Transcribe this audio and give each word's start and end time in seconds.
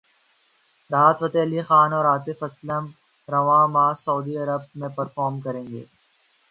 راحت 0.89 1.17
فتح 1.19 1.39
علی 1.41 1.61
خان 1.61 1.89
اور 1.93 2.05
عاطف 2.05 2.39
اسلم 2.43 2.83
رواں 3.27 3.65
ماہ 3.67 3.93
سعودی 4.03 4.35
عرب 4.37 4.61
میں 4.75 4.89
پرفارم 4.95 5.39
کریں 5.41 5.65
گے 5.67 5.83